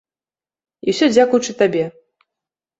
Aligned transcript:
І 0.87 0.95
ўсё 0.95 1.05
дзякуючы 1.13 1.57
табе! 1.63 1.85